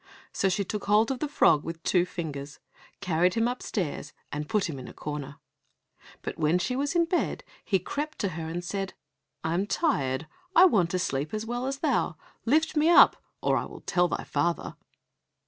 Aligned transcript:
So 0.33 0.49
she 0.49 0.65
took 0.65 0.85
hold 0.85 1.11
of 1.11 1.19
the 1.19 1.27
frog 1.27 1.63
with 1.63 1.83
two 1.83 2.07
fingers, 2.07 2.57
carried 3.01 3.35
him 3.35 3.47
upstairs, 3.47 4.13
and 4.31 4.49
put 4.49 4.67
him 4.67 4.79
in 4.79 4.87
a 4.87 4.95
corner. 4.95 5.37
But 6.23 6.39
when 6.39 6.57
she 6.57 6.75
was 6.75 6.95
in 6.95 7.05
bed 7.05 7.43
he 7.63 7.77
crept 7.77 8.17
to 8.21 8.29
her 8.29 8.47
and 8.49 8.63
said, 8.65 8.95
"I 9.43 9.53
am 9.53 9.67
tired, 9.67 10.25
I 10.55 10.65
want 10.65 10.89
to 10.89 10.97
sleep 10.97 11.35
as 11.35 11.45
well 11.45 11.67
as 11.67 11.81
thou, 11.85 12.15
lift 12.45 12.75
me 12.75 12.89
up 12.89 13.15
or 13.43 13.55
I 13.57 13.65
will 13.65 13.81
tell 13.81 14.07
thy 14.07 14.23
father." 14.23 14.75